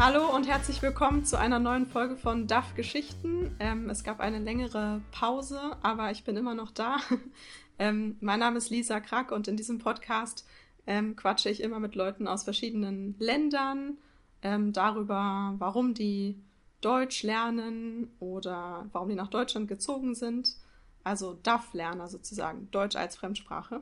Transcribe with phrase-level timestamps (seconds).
[0.00, 3.56] Hallo und herzlich willkommen zu einer neuen Folge von DAF Geschichten.
[3.58, 6.98] Ähm, es gab eine längere Pause, aber ich bin immer noch da.
[7.80, 10.46] ähm, mein Name ist Lisa Krack und in diesem Podcast
[10.86, 13.98] ähm, quatsche ich immer mit Leuten aus verschiedenen Ländern
[14.42, 16.40] ähm, darüber, warum die
[16.80, 20.54] Deutsch lernen oder warum die nach Deutschland gezogen sind.
[21.02, 23.80] Also DAF-Lerner sozusagen, Deutsch als Fremdsprache.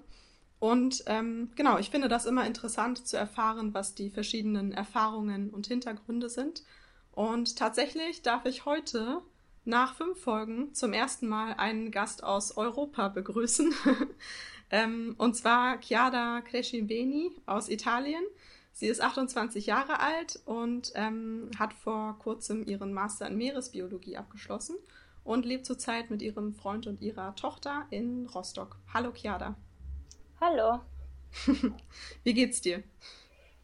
[0.59, 5.67] Und ähm, genau, ich finde das immer interessant zu erfahren, was die verschiedenen Erfahrungen und
[5.67, 6.63] Hintergründe sind.
[7.13, 9.23] Und tatsächlich darf ich heute
[9.65, 13.75] nach fünf Folgen zum ersten Mal einen Gast aus Europa begrüßen.
[14.71, 18.23] ähm, und zwar Chiara Cresciveni aus Italien.
[18.73, 24.77] Sie ist 28 Jahre alt und ähm, hat vor kurzem ihren Master in Meeresbiologie abgeschlossen
[25.25, 28.77] und lebt zurzeit mit ihrem Freund und ihrer Tochter in Rostock.
[28.93, 29.57] Hallo Chiara.
[30.49, 30.79] Hallo.
[32.23, 32.85] Wie geht's dir?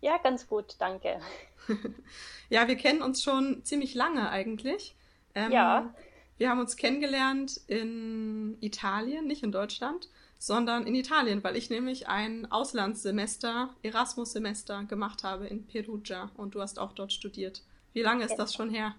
[0.00, 1.20] Ja, ganz gut, danke.
[2.48, 4.96] ja, wir kennen uns schon ziemlich lange eigentlich.
[5.36, 5.94] Ähm, ja.
[6.38, 10.08] Wir haben uns kennengelernt in Italien, nicht in Deutschland,
[10.40, 16.60] sondern in Italien, weil ich nämlich ein Auslandssemester, Erasmus-Semester gemacht habe in Perugia und du
[16.60, 17.62] hast auch dort studiert.
[17.92, 18.96] Wie lange ist das schon her?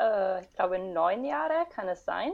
[0.00, 2.32] Äh, ich glaube neun Jahre, kann es sein?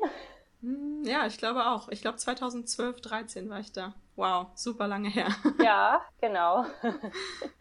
[0.63, 1.89] Hm, ja, ich glaube auch.
[1.89, 3.95] Ich glaube 2012, 13 war ich da.
[4.17, 5.29] Wow, super lange her.
[5.63, 6.67] Ja, genau.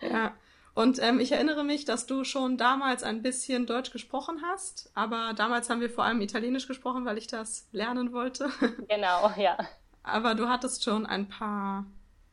[0.01, 0.33] ja.
[0.73, 5.33] Und ähm, ich erinnere mich, dass du schon damals ein bisschen Deutsch gesprochen hast, aber
[5.33, 8.49] damals haben wir vor allem Italienisch gesprochen, weil ich das lernen wollte.
[8.87, 9.57] Genau, ja.
[10.03, 11.85] Aber du hattest schon ein paar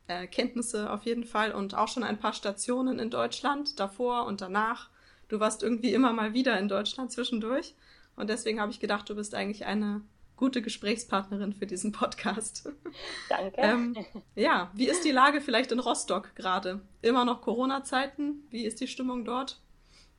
[0.07, 4.41] äh, Kenntnisse auf jeden Fall und auch schon ein paar Stationen in Deutschland davor und
[4.41, 4.89] danach.
[5.27, 7.75] Du warst irgendwie immer mal wieder in Deutschland zwischendurch.
[8.15, 10.01] Und deswegen habe ich gedacht, du bist eigentlich eine
[10.37, 12.69] gute Gesprächspartnerin für diesen Podcast.
[13.29, 13.59] Danke.
[13.59, 16.79] ähm, ja, wie ist die Lage vielleicht in Rostock gerade?
[17.01, 18.47] Immer noch Corona-Zeiten?
[18.49, 19.59] Wie ist die Stimmung dort?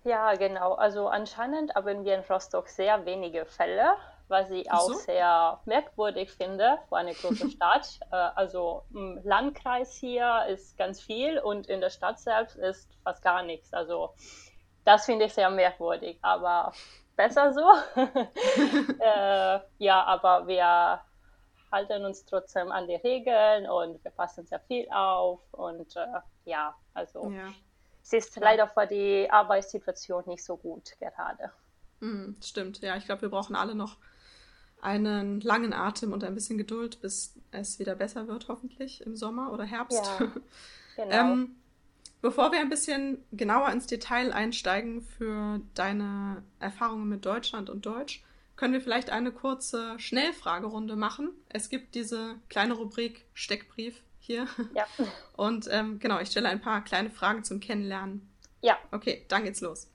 [0.04, 0.74] Ja, genau.
[0.74, 3.94] Also anscheinend haben wir in Rostock sehr wenige Fälle,
[4.28, 4.94] was ich auch so.
[4.94, 8.00] sehr merkwürdig finde für eine große Stadt.
[8.10, 13.22] Äh, also im Landkreis hier ist ganz viel und in der Stadt selbst ist fast
[13.22, 13.72] gar nichts.
[13.72, 14.14] Also
[14.84, 16.18] das finde ich sehr merkwürdig.
[16.22, 16.72] Aber
[17.18, 17.68] besser so.
[19.00, 21.00] äh, ja, aber wir
[21.70, 26.06] halten uns trotzdem an die Regeln und wir passen sehr viel auf und äh,
[26.46, 27.52] ja, also ja.
[28.02, 31.52] es ist leider für die Arbeitssituation nicht so gut gerade.
[32.00, 33.96] Mhm, stimmt, ja, ich glaube, wir brauchen alle noch
[34.80, 39.52] einen langen Atem und ein bisschen Geduld, bis es wieder besser wird, hoffentlich im Sommer
[39.52, 40.06] oder Herbst.
[40.20, 40.32] Ja,
[40.96, 41.32] genau.
[41.32, 41.56] ähm,
[42.20, 48.24] Bevor wir ein bisschen genauer ins Detail einsteigen für deine Erfahrungen mit Deutschland und Deutsch,
[48.56, 51.30] können wir vielleicht eine kurze Schnellfragerunde machen.
[51.48, 54.48] Es gibt diese kleine Rubrik Steckbrief hier.
[54.74, 54.84] Ja.
[55.36, 58.28] Und ähm, genau, ich stelle ein paar kleine Fragen zum Kennenlernen.
[58.62, 58.76] Ja.
[58.90, 59.88] Okay, dann geht's los.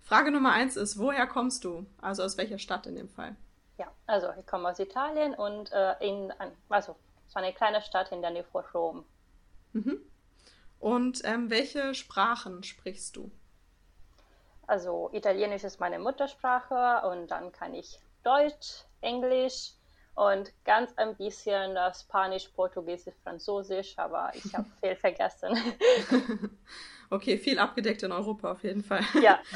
[0.00, 1.84] Frage Nummer eins ist, woher kommst du?
[2.00, 3.36] Also aus welcher Stadt in dem Fall?
[3.76, 6.32] Ja, also ich komme aus Italien und äh, in,
[6.70, 6.96] also
[7.28, 9.04] so eine kleine Stadt in der Nähe von Rom.
[9.72, 10.00] Mhm.
[10.78, 13.30] Und ähm, welche Sprachen sprichst du?
[14.66, 19.72] Also Italienisch ist meine Muttersprache und dann kann ich Deutsch, Englisch
[20.14, 25.56] und ganz ein bisschen Spanisch, Portugiesisch, Französisch, aber ich habe viel vergessen.
[27.10, 29.04] okay, viel abgedeckt in Europa auf jeden Fall.
[29.20, 29.38] Ja.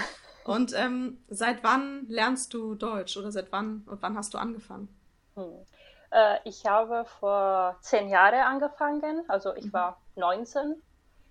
[0.45, 4.95] Und ähm, seit wann lernst du Deutsch oder seit wann und wann hast du angefangen?
[5.37, 5.65] Hm.
[6.11, 9.73] Äh, ich habe vor zehn Jahren angefangen, also ich mhm.
[9.73, 10.83] war 19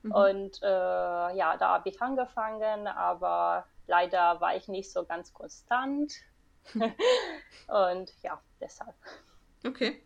[0.03, 0.11] mhm.
[0.11, 6.13] und äh, ja, da habe ich angefangen, aber leider war ich nicht so ganz konstant
[7.67, 8.95] und ja, deshalb.
[9.65, 10.01] Okay.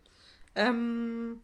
[0.56, 1.42] Ähm,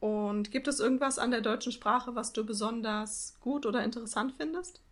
[0.00, 4.82] und gibt es irgendwas an der deutschen Sprache, was du besonders gut oder interessant findest?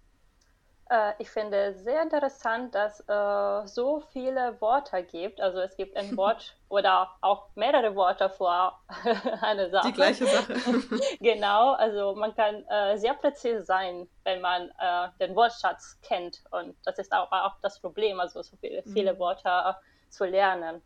[0.93, 5.41] Äh, ich finde sehr interessant, dass es äh, so viele Worte gibt.
[5.41, 8.79] Also es gibt ein Wort oder auch mehrere Worte vor
[9.41, 9.89] eine Sache.
[9.89, 10.55] Die gleiche Sache.
[11.21, 16.43] genau, also man kann äh, sehr präzise sein, wenn man äh, den Wortschatz kennt.
[16.51, 19.19] Und das ist auch, auch das Problem, also so viele, viele mhm.
[19.19, 19.77] Worte
[20.11, 20.83] zu lernen.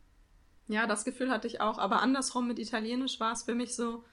[0.69, 1.79] Ja, das Gefühl hatte ich auch.
[1.79, 4.05] Aber andersrum mit Italienisch war es für mich so,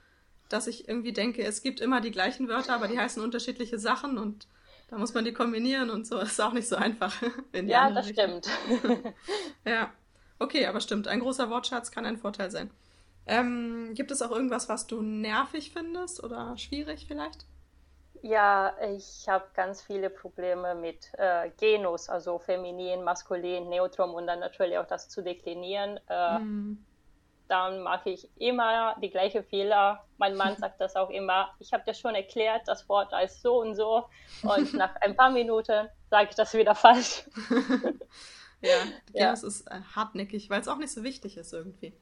[0.50, 4.18] dass ich irgendwie denke, es gibt immer die gleichen Wörter, aber die heißen unterschiedliche Sachen
[4.18, 4.48] und
[4.88, 6.18] da muss man die kombinieren und so.
[6.18, 7.22] Das ist auch nicht so einfach.
[7.54, 8.48] ja, das stimmt.
[9.66, 9.92] ja.
[10.40, 11.08] Okay, aber stimmt.
[11.08, 12.72] Ein großer Wortschatz kann ein Vorteil sein.
[13.26, 17.46] Ähm, gibt es auch irgendwas, was du nervig findest oder schwierig vielleicht?
[18.22, 24.40] Ja, ich habe ganz viele Probleme mit äh, Genus, also feminin, maskulin, neutrum und dann
[24.40, 26.00] natürlich auch das zu deklinieren.
[26.10, 26.86] Äh, mm.
[27.48, 30.06] Dann mache ich immer die gleiche Fehler.
[30.18, 31.54] Mein Mann sagt das auch immer.
[31.60, 34.06] Ich habe dir schon erklärt, das Wort heißt so und so.
[34.44, 37.24] Und nach ein paar Minuten sage ich das wieder falsch.
[38.62, 38.78] ja,
[39.14, 41.94] ja, es ist äh, hartnäckig, weil es auch nicht so wichtig ist irgendwie.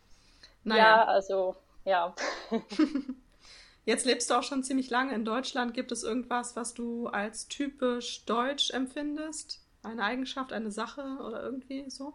[0.63, 0.83] Naja.
[0.83, 1.55] Ja, also,
[1.85, 2.13] ja.
[3.83, 5.73] Jetzt lebst du auch schon ziemlich lange in Deutschland.
[5.73, 9.59] Gibt es irgendwas, was du als typisch deutsch empfindest?
[9.81, 12.13] Eine Eigenschaft, eine Sache oder irgendwie so?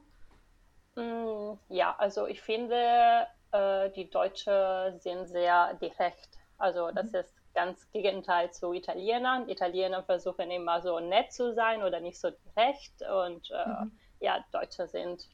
[0.96, 6.30] Mm, ja, also ich finde, äh, die Deutschen sind sehr direkt.
[6.58, 7.18] Also das mhm.
[7.20, 9.48] ist ganz Gegenteil zu Italienern.
[9.48, 13.02] Italiener versuchen immer so nett zu sein oder nicht so direkt.
[13.02, 13.92] Und äh, mhm.
[14.20, 15.28] ja, Deutsche sind,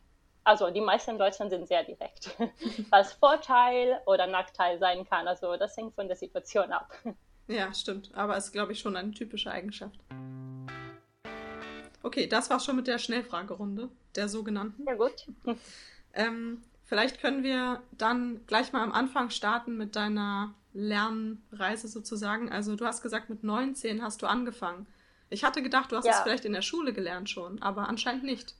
[0.44, 2.36] also die meisten Deutschen sind sehr direkt.
[2.90, 5.28] Was Vorteil oder Nachteil sein kann.
[5.28, 6.90] Also das hängt von der Situation ab.
[7.48, 8.10] Ja, stimmt.
[8.14, 9.98] Aber es ist, glaube ich, schon eine typische Eigenschaft.
[12.02, 14.84] Okay, das war schon mit der Schnellfragerunde, der sogenannten.
[14.86, 15.26] Ja, gut.
[16.14, 22.50] Ähm, vielleicht können wir dann gleich mal am Anfang starten mit deiner Lernreise sozusagen.
[22.50, 24.86] Also du hast gesagt, mit 19 hast du angefangen.
[25.30, 26.12] Ich hatte gedacht, du hast ja.
[26.12, 28.54] es vielleicht in der Schule gelernt schon, aber anscheinend nicht.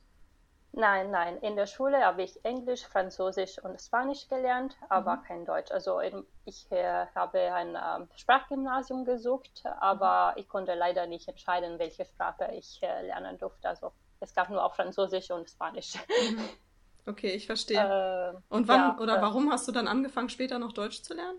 [0.75, 1.37] Nein, nein.
[1.37, 5.23] In der Schule habe ich Englisch, Französisch und Spanisch gelernt, aber mhm.
[5.23, 5.71] kein Deutsch.
[5.71, 5.99] Also
[6.45, 10.41] ich äh, habe ein ähm, Sprachgymnasium gesucht, aber mhm.
[10.41, 13.69] ich konnte leider nicht entscheiden, welche Sprache ich äh, lernen durfte.
[13.69, 15.93] Also es gab nur auch Französisch und Spanisch.
[16.31, 16.49] Mhm.
[17.05, 17.77] Okay, ich verstehe.
[18.33, 21.13] Äh, und wann ja, oder äh, warum hast du dann angefangen, später noch Deutsch zu
[21.13, 21.37] lernen?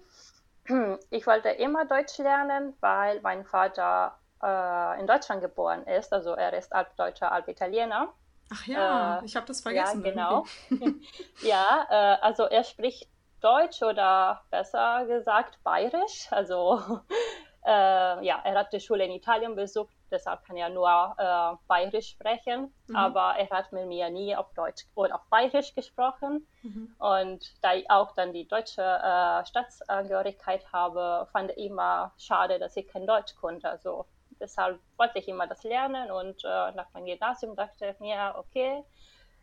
[1.10, 6.12] Ich wollte immer Deutsch lernen, weil mein Vater äh, in Deutschland geboren ist.
[6.12, 8.12] Also er ist halb Deutscher, halb Italiener.
[8.54, 10.04] Ach ja, äh, ich habe das vergessen.
[10.04, 10.44] Ja, genau.
[11.42, 13.08] ja, äh, also er spricht
[13.40, 16.28] Deutsch oder besser gesagt Bayerisch.
[16.30, 16.80] Also
[17.66, 22.10] äh, ja, er hat die Schule in Italien besucht, deshalb kann er nur äh, Bayerisch
[22.10, 22.72] sprechen.
[22.86, 22.96] Mhm.
[22.96, 26.46] Aber er hat mit mir nie auf Deutsch oder auf Bayerisch gesprochen.
[26.62, 26.94] Mhm.
[26.98, 32.76] Und da ich auch dann die deutsche äh, Staatsangehörigkeit habe, fand ich immer schade, dass
[32.76, 33.68] ich kein Deutsch konnte.
[33.68, 34.06] Also
[34.40, 38.84] deshalb wollte ich immer das lernen und äh, nach meinem Gymnasium dachte ich mir, okay,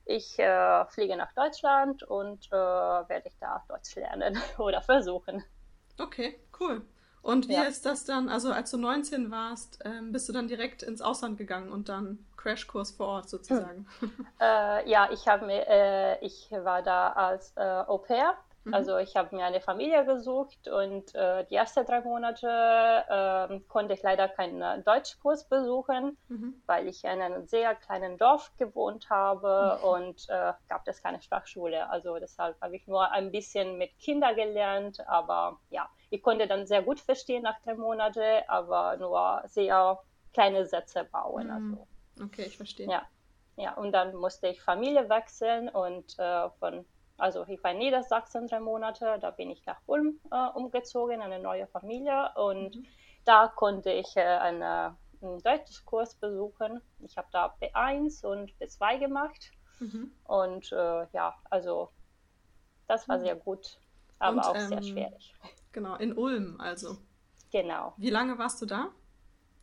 [0.05, 5.43] ich äh, fliege nach Deutschland und äh, werde ich da Deutsch lernen oder versuchen.
[5.99, 6.81] Okay, cool.
[7.21, 7.63] Und wie ja.
[7.63, 11.37] ist das dann, also als du 19 warst, ähm, bist du dann direkt ins Ausland
[11.37, 13.87] gegangen und dann Crashkurs vor Ort sozusagen?
[14.39, 18.73] Äh, ja, ich, mir, äh, ich war da als äh, Au pair Mhm.
[18.73, 23.93] Also ich habe mir eine Familie gesucht und äh, die ersten drei Monate äh, konnte
[23.93, 26.61] ich leider keinen Deutschkurs besuchen, mhm.
[26.67, 29.87] weil ich in einem sehr kleinen Dorf gewohnt habe mhm.
[29.89, 31.89] und äh, gab es keine Sprachschule.
[31.89, 36.67] Also deshalb habe ich nur ein bisschen mit Kindern gelernt, aber ja, ich konnte dann
[36.67, 39.99] sehr gut verstehen nach drei Monaten, aber nur sehr
[40.33, 41.47] kleine Sätze bauen.
[41.47, 41.51] Mhm.
[41.51, 42.25] Also.
[42.25, 42.87] Okay, ich verstehe.
[42.87, 43.03] Ja.
[43.57, 46.85] Ja, und dann musste ich Familie wechseln und äh, von
[47.21, 51.39] also ich war in Niedersachsen drei Monate, da bin ich nach Ulm äh, umgezogen, eine
[51.39, 52.85] neue Familie und mhm.
[53.25, 56.81] da konnte ich äh, eine, einen Deutschkurs besuchen.
[56.99, 60.11] Ich habe da B1 und B2 gemacht mhm.
[60.23, 61.91] und äh, ja, also
[62.87, 63.21] das war mhm.
[63.21, 63.77] sehr gut,
[64.17, 65.35] aber und, auch ähm, sehr schwierig.
[65.71, 66.97] Genau, in Ulm also.
[67.51, 67.93] Genau.
[67.97, 68.89] Wie lange warst du da?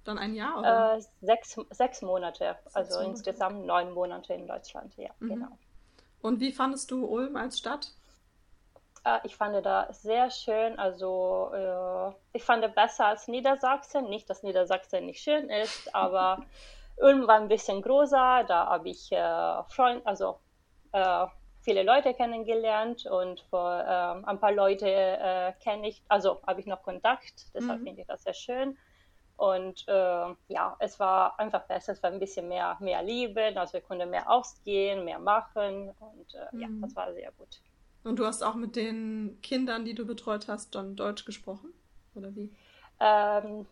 [0.05, 0.61] Dann ein Jahr?
[0.61, 0.97] Oder?
[0.97, 3.11] Äh, sechs, sechs Monate, sechs also Monate.
[3.11, 5.29] insgesamt neun Monate in Deutschland, ja, mhm.
[5.29, 5.59] genau.
[6.21, 7.93] Und wie fandest du Ulm als Stadt?
[9.05, 10.79] Äh, ich fand da sehr schön.
[10.79, 14.09] Also äh, ich fand besser als Niedersachsen.
[14.09, 16.45] Nicht, dass Niedersachsen nicht schön ist, aber
[16.97, 18.45] Ulm war ein bisschen größer.
[18.47, 20.39] Da habe ich äh, Freund, also
[21.61, 27.55] viele Leute kennengelernt und vor, ein paar Leute kenne ich, also habe ich noch Kontakt.
[27.55, 27.85] Deshalb mhm.
[27.85, 28.79] finde ich das sehr schön.
[29.39, 33.75] Und äh, ja, es war einfach besser, es war ein bisschen mehr, mehr Liebe, also
[33.75, 36.61] wir konnten mehr ausgehen, mehr machen und äh, mhm.
[36.61, 37.61] ja, das war sehr gut.
[38.03, 41.73] Und du hast auch mit den Kindern, die du betreut hast, dann Deutsch gesprochen?
[42.17, 42.51] Oder wie?
[42.99, 43.65] Ähm,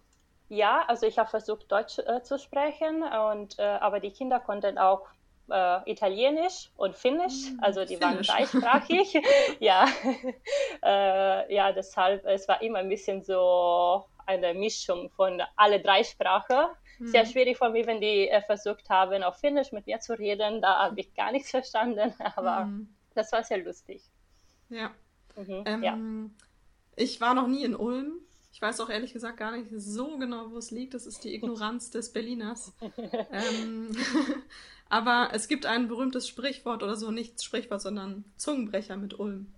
[0.48, 4.78] ja, also ich habe versucht, Deutsch äh, zu sprechen, und, äh, aber die Kinder konnten
[4.78, 5.08] auch
[5.50, 8.28] äh, Italienisch und Finnisch, mhm, also die Finnisch.
[8.28, 9.20] waren dreisprachig.
[9.58, 9.86] ja.
[10.82, 16.66] Äh, ja, deshalb, es war immer ein bisschen so eine Mischung von alle drei Sprachen.
[16.98, 17.08] Mhm.
[17.08, 20.60] Sehr schwierig für mich, wenn die äh, versucht haben, auf Finnisch mit mir zu reden.
[20.60, 22.88] Da habe ich gar nichts verstanden, aber mhm.
[23.14, 24.02] das war sehr lustig.
[24.68, 24.90] Ja.
[25.36, 25.98] Mhm, ähm, ja.
[26.96, 28.20] Ich war noch nie in Ulm.
[28.52, 30.94] Ich weiß auch ehrlich gesagt gar nicht so genau, wo es liegt.
[30.94, 32.72] Das ist die Ignoranz des Berliners.
[33.30, 33.92] ähm,
[34.88, 39.52] aber es gibt ein berühmtes Sprichwort oder so, nicht Sprichwort, sondern Zungenbrecher mit Ulm.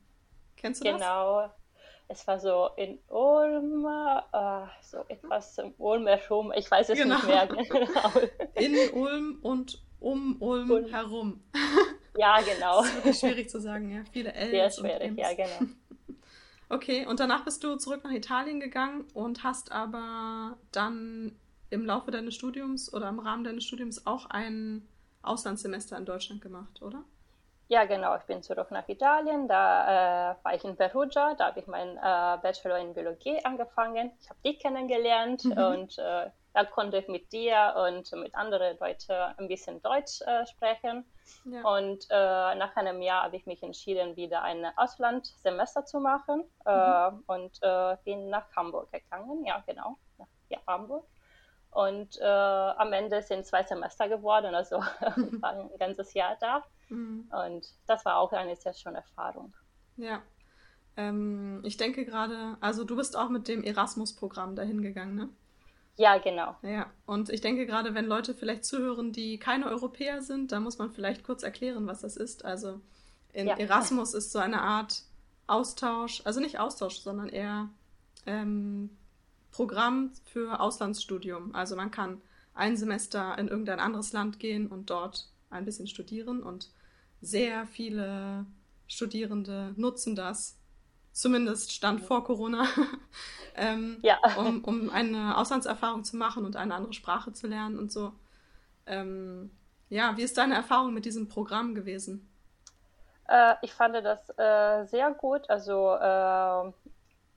[0.57, 0.99] Kennst du genau.
[0.99, 1.51] das?
[1.51, 1.59] Genau
[2.09, 4.39] es war so in Ulm, äh,
[4.83, 7.17] so etwas im Ulm herum, ich weiß es genau.
[7.17, 8.13] nicht mehr genau.
[8.55, 10.87] In Ulm und um Ulm, Ulm.
[10.87, 11.41] herum.
[12.17, 12.83] Ja, genau.
[12.83, 14.05] Das ist wirklich schwierig zu sagen, ja.
[14.13, 14.51] Viele L.
[14.51, 15.71] Sehr schwierig, ja, genau.
[16.71, 21.35] Okay, und danach bist du zurück nach Italien gegangen und hast aber dann
[21.71, 24.87] im Laufe deines Studiums oder im Rahmen deines Studiums auch ein
[25.23, 27.05] Auslandssemester in Deutschland gemacht, oder?
[27.71, 28.17] Ja, genau.
[28.17, 29.47] Ich bin zurück nach Italien.
[29.47, 31.35] Da äh, war ich in Perugia.
[31.35, 34.11] Da habe ich meinen äh, Bachelor in Biologie angefangen.
[34.21, 35.53] Ich habe dich kennengelernt mhm.
[35.53, 40.47] und äh, da konnte ich mit dir und mit anderen Leuten ein bisschen Deutsch äh,
[40.47, 41.05] sprechen.
[41.45, 41.63] Ja.
[41.63, 47.11] Und äh, nach einem Jahr habe ich mich entschieden, wieder ein Auslandssemester zu machen äh,
[47.11, 47.23] mhm.
[47.27, 47.61] und
[48.05, 49.45] bin nach Hamburg gegangen.
[49.45, 49.99] Ja, genau.
[50.17, 51.05] Nach ja, Hamburg.
[51.71, 54.77] Und am Ende sind zwei Semester geworden, also
[55.41, 56.65] war ein ganzes Jahr da.
[56.89, 57.31] Mhm.
[57.47, 59.53] Und das war auch eine sehr schöne Erfahrung.
[59.97, 60.23] Ja.
[60.97, 65.29] Ähm, ich denke gerade, also du bist auch mit dem Erasmus-Programm dahin gegangen, ne?
[65.97, 66.55] Ja, genau.
[66.63, 70.79] Ja, und ich denke gerade, wenn Leute vielleicht zuhören, die keine Europäer sind, da muss
[70.79, 72.45] man vielleicht kurz erklären, was das ist.
[72.45, 72.81] Also
[73.33, 73.57] in ja.
[73.57, 75.03] Erasmus ist so eine Art
[75.49, 77.69] Austausch, also nicht Austausch, sondern eher
[78.27, 78.91] ähm,
[79.51, 81.55] Programm für Auslandsstudium.
[81.55, 82.21] Also man kann
[82.55, 86.71] ein Semester in irgendein anderes Land gehen und dort ein bisschen studieren und
[87.21, 88.47] sehr viele
[88.87, 90.57] Studierende nutzen das,
[91.13, 92.67] zumindest stand vor Corona,
[93.57, 94.19] ähm, ja.
[94.37, 98.13] um, um eine Auslandserfahrung zu machen und eine andere Sprache zu lernen und so.
[98.87, 99.51] Ähm,
[99.89, 102.29] ja, wie ist deine Erfahrung mit diesem Programm gewesen?
[103.29, 105.49] Äh, ich fand das äh, sehr gut.
[105.51, 106.73] Also äh,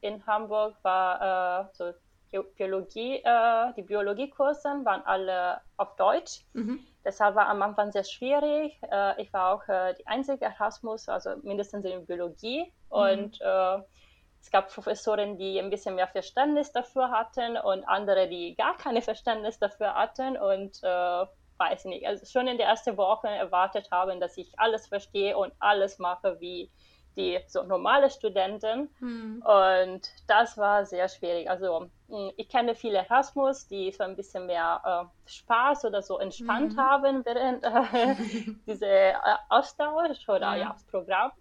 [0.02, 1.94] in Hamburg war äh, so
[2.56, 6.46] Biologie, äh, die Biologiekurse waren alle auf Deutsch.
[6.54, 6.80] Mhm.
[7.04, 8.80] Deshalb war am Anfang sehr schwierig.
[8.90, 12.64] Äh, ich war auch äh, die einzige Erasmus, also mindestens in Biologie.
[12.64, 12.72] Mhm.
[12.90, 13.78] Und äh,
[14.40, 19.02] es gab Professoren, die ein bisschen mehr Verständnis dafür hatten und andere, die gar keine
[19.02, 20.38] Verständnis dafür hatten.
[20.38, 21.26] Und äh,
[21.58, 25.54] weiß nicht, also schon in der ersten Woche erwartet haben, dass ich alles verstehe und
[25.60, 26.72] alles mache wie
[27.16, 28.90] die so normale Studenten.
[29.00, 29.44] Hm.
[29.44, 31.50] Und das war sehr schwierig.
[31.50, 36.20] Also hm, ich kenne viele Erasmus, die so ein bisschen mehr äh, Spaß oder so
[36.20, 36.80] entspannt hm.
[36.80, 38.16] haben während äh,
[38.68, 39.14] diese äh,
[39.50, 40.58] Austausch oder ja.
[40.58, 41.32] ja Programm.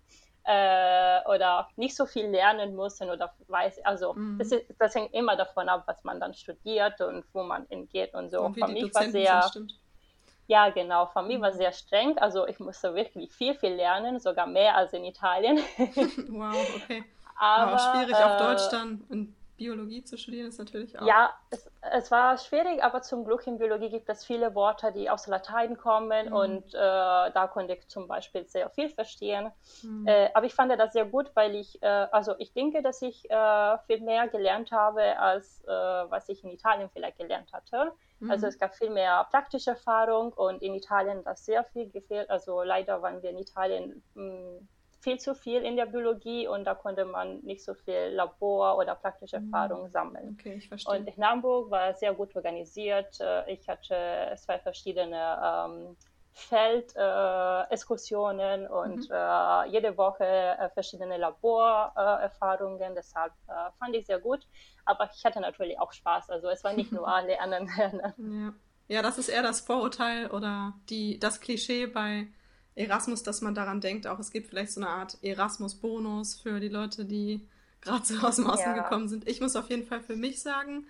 [0.42, 4.38] Äh, oder nicht so viel lernen müssen oder weiß, also mhm.
[4.38, 8.14] das, ist, das, hängt immer davon ab, was man dann studiert und wo man hingeht
[8.14, 8.40] und so.
[8.40, 9.78] Und Für mich war sehr, sind,
[10.50, 11.06] ja, genau.
[11.06, 12.18] Für mich war sehr streng.
[12.18, 15.58] Also ich musste wirklich viel, viel lernen, sogar mehr als in Italien.
[16.28, 17.04] wow, okay.
[17.36, 21.06] Aber, Aber schwierig äh, auf Deutsch dann in Biologie zu studieren ist natürlich auch.
[21.06, 25.10] Ja, es, es, war schwierig, aber zum Glück in Biologie gibt es viele Worte, die
[25.10, 26.34] aus Latein kommen mhm.
[26.34, 29.52] und äh, da konnte ich zum Beispiel sehr viel verstehen.
[29.82, 30.06] Mhm.
[30.06, 33.30] Äh, aber ich fand das sehr gut, weil ich, äh, also ich denke, dass ich
[33.30, 37.76] äh, viel mehr gelernt habe, als äh, was ich in Italien vielleicht gelernt hatte.
[37.76, 38.30] Also mhm.
[38.30, 42.30] Also es gab viel mehr praktische Erfahrung und in Italien das sehr viel gefehlt.
[42.30, 44.68] Also leider waren wir in Italien mh, hm,
[45.00, 48.94] viel zu viel in der Biologie und da konnte man nicht so viel Labor oder
[48.94, 49.46] praktische mhm.
[49.46, 50.36] Erfahrung sammeln.
[50.38, 50.98] Okay, ich verstehe.
[50.98, 53.18] Und in Hamburg war es sehr gut organisiert.
[53.20, 55.96] Äh, ich hatte zwei verschiedene ähm,
[56.32, 59.14] Feldexkursionen äh, und mhm.
[59.14, 62.94] äh, jede Woche äh, verschiedene Laborerfahrungen.
[62.94, 64.46] Deshalb äh, fand ich sehr gut.
[64.84, 66.28] Aber ich hatte natürlich auch Spaß.
[66.28, 68.54] Also es war nicht nur Lernen, Lernen.
[68.88, 68.96] Ja.
[68.96, 72.28] ja, das ist eher das Vorurteil oder die, das Klischee bei
[72.80, 76.68] Erasmus, dass man daran denkt, auch es gibt vielleicht so eine Art Erasmus-Bonus für die
[76.68, 77.46] Leute, die
[77.80, 78.82] gerade so aus dem Ausland ja.
[78.82, 79.28] gekommen sind.
[79.28, 80.86] Ich muss auf jeden Fall für mich sagen,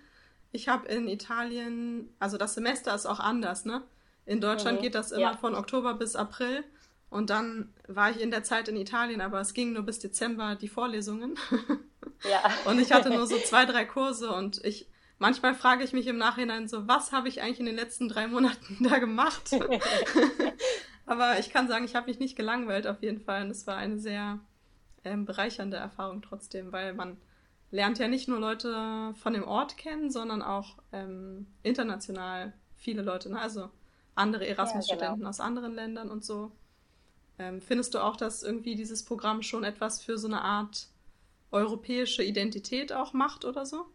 [0.51, 3.83] ich habe in Italien, also das Semester ist auch anders, ne?
[4.25, 4.83] In Deutschland mhm.
[4.83, 5.37] geht das immer ja.
[5.37, 6.63] von Oktober bis April.
[7.09, 10.55] Und dann war ich in der Zeit in Italien, aber es ging nur bis Dezember
[10.55, 11.37] die Vorlesungen.
[12.23, 12.39] Ja.
[12.65, 16.17] und ich hatte nur so zwei, drei Kurse und ich, manchmal frage ich mich im
[16.17, 19.49] Nachhinein so, was habe ich eigentlich in den letzten drei Monaten da gemacht?
[21.11, 23.43] aber ich kann sagen, ich habe mich nicht gelangweilt auf jeden Fall.
[23.43, 24.39] Und es war eine sehr
[25.03, 27.17] ähm, bereichernde Erfahrung trotzdem, weil man
[27.69, 33.29] lernt ja nicht nur Leute von dem Ort kennen, sondern auch ähm, international viele Leute.
[33.29, 33.39] Ne?
[33.39, 33.69] Also
[34.15, 35.29] andere Erasmus-Studenten ja, genau.
[35.29, 36.51] aus anderen Ländern und so.
[37.39, 40.87] Ähm, findest du auch, dass irgendwie dieses Programm schon etwas für so eine Art
[41.51, 43.85] europäische Identität auch macht oder so?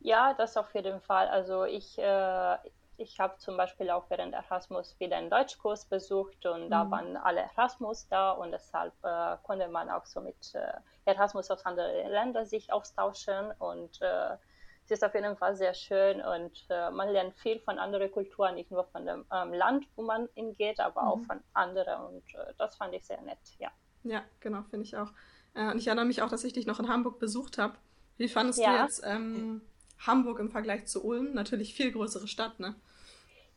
[0.00, 1.28] Ja, das auf jeden Fall.
[1.28, 2.56] Also ich, äh,
[2.98, 6.70] ich habe zum Beispiel auch während Erasmus wieder einen Deutschkurs besucht und mhm.
[6.70, 10.72] da waren alle Erasmus da und deshalb äh, konnte man auch so mit äh,
[11.04, 14.36] Erasmus aus anderen Ländern sich austauschen und äh,
[14.84, 18.56] es ist auf jeden Fall sehr schön und äh, man lernt viel von anderen Kulturen,
[18.56, 21.08] nicht nur von dem ähm, Land, wo man hingeht, aber mhm.
[21.08, 23.70] auch von anderen und äh, das fand ich sehr nett, ja.
[24.02, 25.12] Ja, genau, finde ich auch.
[25.54, 27.74] Äh, und ich erinnere mich auch, dass ich dich noch in Hamburg besucht habe.
[28.16, 28.72] Wie fandest ja.
[28.72, 29.60] du jetzt ähm,
[30.06, 31.34] Hamburg im Vergleich zu Ulm?
[31.34, 32.74] Natürlich viel größere Stadt, ne?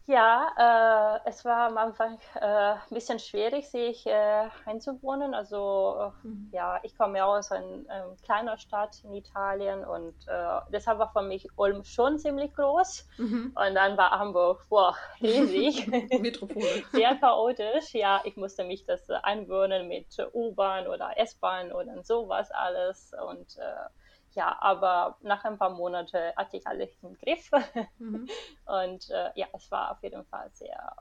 [0.07, 5.33] Ja, äh, es war am Anfang äh, ein bisschen schwierig, sich äh, einzuwohnen.
[5.33, 6.49] Also mhm.
[6.51, 11.13] ja, ich komme ja aus einer ähm, kleiner Stadt in Italien und äh, deshalb war
[11.13, 13.07] für mich Ulm schon ziemlich groß.
[13.19, 13.55] Mhm.
[13.55, 15.87] Und dann war Hamburg, boah, riesig.
[16.19, 16.83] Metropole.
[16.91, 17.93] Sehr chaotisch.
[17.93, 23.13] Ja, ich musste mich das einwohnen mit U-Bahn oder S-Bahn oder sowas alles.
[23.29, 24.00] Und äh,
[24.33, 27.49] ja, aber nach ein paar Monaten hatte ich alles im Griff.
[27.97, 28.27] Mhm.
[28.65, 30.95] Und äh, ja, es war auf jeden Fall sehr,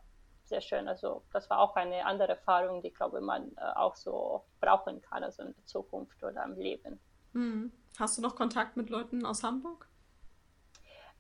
[0.45, 0.89] sehr schön.
[0.89, 5.01] Also das war auch eine andere Erfahrung, die, ich glaube, man äh, auch so brauchen
[5.03, 7.01] kann, also in der Zukunft oder im Leben.
[7.33, 7.73] Mhm.
[7.99, 9.89] Hast du noch Kontakt mit Leuten aus Hamburg?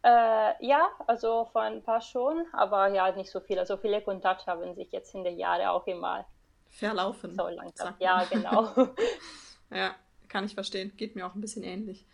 [0.03, 3.61] Äh, ja, also von ein paar schon, aber ja, nicht so viele.
[3.61, 6.25] Also viele Kontakte haben sich jetzt in den Jahren auch immer
[6.71, 7.35] verlaufen.
[7.35, 7.95] So langsam.
[7.99, 8.69] Ja, genau.
[9.71, 9.95] ja,
[10.31, 10.93] kann ich verstehen.
[10.97, 12.07] Geht mir auch ein bisschen ähnlich.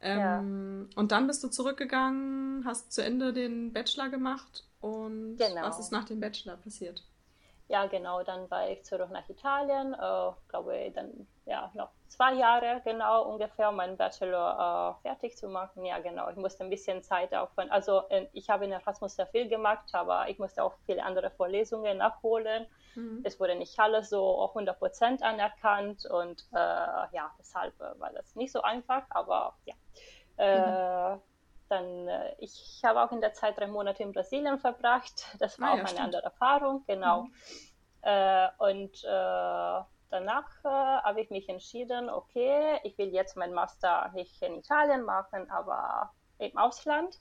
[0.00, 0.98] Ähm, ja.
[1.00, 5.62] Und dann bist du zurückgegangen, hast zu Ende den Bachelor gemacht und genau.
[5.62, 7.04] was ist nach dem Bachelor passiert?
[7.70, 12.80] Ja, genau, dann war ich zurück nach Italien, äh, glaube dann ja noch zwei Jahre
[12.82, 15.84] genau ungefähr, um meinen Bachelor äh, fertig zu machen.
[15.84, 17.70] Ja, genau, ich musste ein bisschen Zeit aufwenden.
[17.70, 21.30] Also äh, ich habe in Erasmus sehr viel gemacht, aber ich musste auch viele andere
[21.30, 22.66] Vorlesungen nachholen.
[22.94, 23.20] Mhm.
[23.22, 28.50] Es wurde nicht alles so 100% anerkannt und äh, ja, deshalb äh, war das nicht
[28.50, 29.74] so einfach, aber ja.
[30.38, 31.37] Mhm.
[31.68, 35.26] Dann, äh, ich habe auch in der Zeit drei Monate in Brasilien verbracht.
[35.38, 36.04] Das war ah, auch ja, eine stimmt.
[36.04, 37.22] andere Erfahrung, genau.
[37.22, 37.32] Mhm.
[38.02, 44.10] Äh, und äh, danach äh, habe ich mich entschieden, okay, ich will jetzt meinen Master
[44.14, 47.18] nicht in Italien machen, aber im Ausland.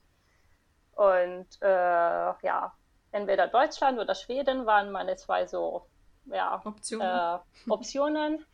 [0.96, 2.74] Und äh, ja,
[3.12, 5.88] entweder Deutschland oder Schweden waren meine zwei so
[6.26, 7.08] ja, Optionen.
[7.08, 8.46] Äh, Optionen.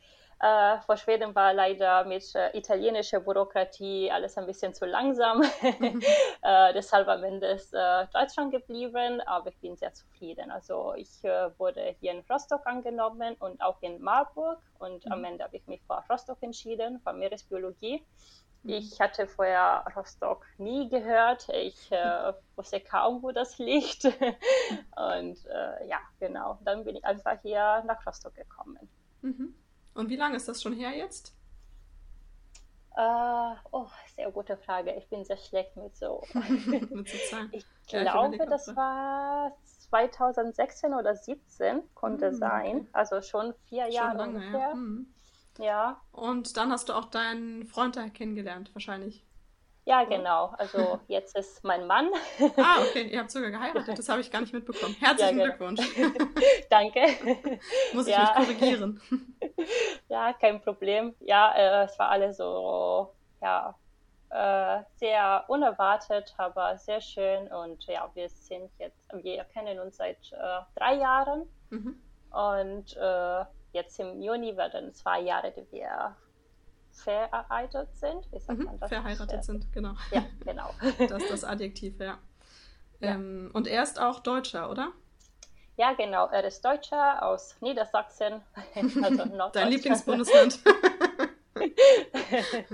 [0.43, 5.41] Äh, vor Schweden war leider mit äh, italienischer Bürokratie alles ein bisschen zu langsam.
[5.79, 6.01] Mhm.
[6.41, 10.51] äh, deshalb am Ende ist äh, Deutschland geblieben, aber ich bin sehr zufrieden.
[10.51, 15.11] Also ich äh, wurde hier in Rostock angenommen und auch in Marburg und mhm.
[15.13, 18.03] am Ende habe ich mich für Rostock entschieden, für Meeresbiologie.
[18.63, 18.69] Mhm.
[18.69, 21.47] Ich hatte vorher Rostock nie gehört.
[21.49, 24.03] Ich äh, wusste kaum, wo das liegt.
[24.95, 26.59] Und äh, ja, genau.
[26.65, 28.89] Dann bin ich einfach hier nach Rostock gekommen.
[29.21, 29.55] Mhm.
[29.93, 31.33] Und wie lange ist das schon her jetzt?
[32.95, 34.93] Uh, oh, sehr gute Frage.
[34.93, 36.23] Ich bin sehr schlecht mit so.
[36.33, 37.49] mit so Zahlen.
[37.51, 39.51] Ich ja, glaube, ich das war
[39.89, 42.75] 2016 oder 2017, konnte mm, sein.
[42.81, 42.87] Okay.
[42.93, 44.59] Also schon vier schon Jahre lange, ungefähr.
[44.59, 44.75] Ja.
[44.75, 45.07] Mm.
[45.57, 46.01] ja.
[46.11, 49.25] Und dann hast du auch deinen Freund da kennengelernt, wahrscheinlich.
[49.85, 50.53] Ja, genau.
[50.57, 52.09] Also jetzt ist mein Mann.
[52.57, 53.07] Ah, okay.
[53.11, 53.97] Ihr habt sogar geheiratet.
[53.97, 54.95] Das habe ich gar nicht mitbekommen.
[54.99, 55.67] Herzlichen ja, genau.
[55.73, 55.81] Glückwunsch.
[56.69, 57.01] Danke.
[57.93, 58.21] Muss ich ja.
[58.21, 59.01] mich korrigieren.
[60.07, 61.15] Ja, kein Problem.
[61.19, 63.75] Ja, äh, es war alles so, ja,
[64.29, 67.47] äh, sehr unerwartet, aber sehr schön.
[67.49, 71.47] Und ja, wir sind jetzt, wir kennen uns seit äh, drei Jahren.
[71.69, 72.01] Mhm.
[72.31, 76.15] Und äh, jetzt im Juni werden zwei Jahre, die wir
[76.93, 78.31] verheiratet sind.
[78.31, 78.89] Wie sagt mhm, man das?
[78.89, 79.93] Verheiratet sind, genau.
[80.11, 80.69] Ja, genau.
[81.09, 82.17] das ist das Adjektiv, ja.
[82.99, 83.15] ja.
[83.15, 84.91] Ähm, und er ist auch Deutscher, oder?
[85.75, 86.27] Ja, genau.
[86.27, 88.41] Er ist Deutscher aus Niedersachsen.
[89.03, 90.59] Also Dein Lieblingsbundesland.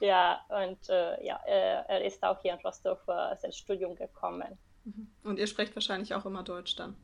[0.00, 4.58] ja, und äh, ja, er, ist auch hier in Rostock für sein Studium gekommen.
[4.84, 5.08] Mhm.
[5.22, 6.96] Und ihr sprecht wahrscheinlich auch immer Deutsch dann?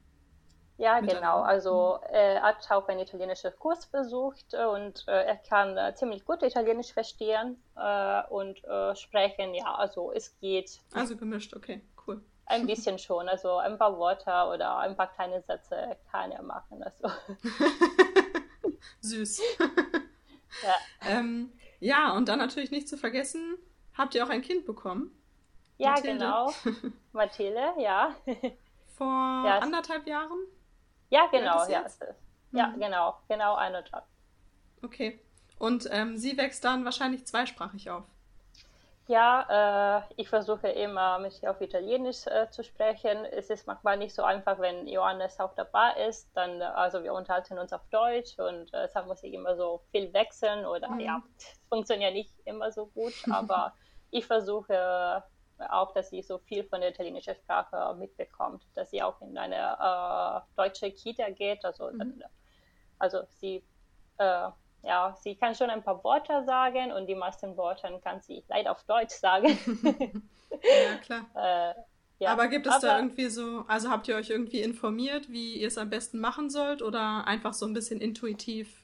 [0.80, 1.42] Ja, genau.
[1.42, 2.14] Also mhm.
[2.14, 6.94] er hat auch einen italienischen Kurs besucht und äh, er kann äh, ziemlich gut Italienisch
[6.94, 9.52] verstehen äh, und äh, sprechen.
[9.54, 10.80] Ja, also es geht.
[10.94, 12.22] Also gemischt, okay, cool.
[12.46, 13.28] Ein bisschen schon.
[13.28, 16.82] Also ein paar Worte oder ein paar kleine Sätze kann er machen.
[16.82, 17.10] Also.
[19.02, 19.42] Süß.
[20.62, 20.74] ja.
[21.10, 23.58] Ähm, ja, und dann natürlich nicht zu vergessen,
[23.98, 25.14] habt ihr auch ein Kind bekommen?
[25.76, 26.18] Ja, Mathilde.
[26.24, 26.52] genau.
[27.12, 28.14] Mathilde, ja.
[28.96, 30.38] Vor ja, anderthalb Jahren?
[31.10, 31.80] Ja, genau, ja.
[31.80, 32.02] Ist,
[32.52, 32.80] ja, mhm.
[32.80, 34.04] genau, genau eine Job.
[34.82, 35.20] Okay.
[35.58, 38.04] Und ähm, sie wächst dann wahrscheinlich zweisprachig auf.
[39.10, 43.24] Ja, äh, ich versuche immer mit ihr auf Italienisch äh, zu sprechen.
[43.24, 46.30] Es ist manchmal nicht so einfach, wenn Johannes auch dabei ist.
[46.34, 49.82] Dann, äh, also wir unterhalten uns auf Deutsch und äh, deshalb muss ich immer so
[49.90, 51.00] viel wechseln oder mhm.
[51.00, 51.22] ja,
[51.68, 53.12] funktioniert nicht immer so gut.
[53.32, 53.74] Aber
[54.12, 55.24] ich versuche
[55.68, 59.56] auch, dass sie so viel von der italienischen Sprache mitbekommt, dass sie auch in eine
[59.56, 61.64] äh, deutsche Kita geht.
[61.64, 62.22] Also, mhm.
[62.98, 63.62] also sie,
[64.18, 64.48] äh,
[64.82, 68.72] ja, sie kann schon ein paar Worte sagen und die meisten Worte kann sie leider
[68.72, 69.48] auf Deutsch sagen.
[70.50, 71.26] ja, klar.
[71.34, 71.80] äh,
[72.20, 72.32] ja.
[72.32, 75.68] Aber gibt es Aber, da irgendwie so, also habt ihr euch irgendwie informiert, wie ihr
[75.68, 78.79] es am besten machen sollt oder einfach so ein bisschen intuitiv?